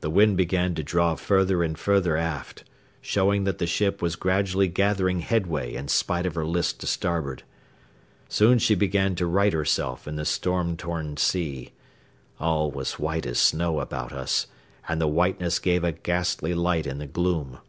[0.00, 2.62] The wind began to draw further and further aft,
[3.00, 7.42] showing that the ship was gradually gathering headway in spite of her list to starboard.
[8.28, 11.72] Soon she began to right herself in the storm torn sea.
[12.38, 14.46] All was white as snow about us,
[14.86, 17.60] and the whiteness gave a ghastly light in the gloom.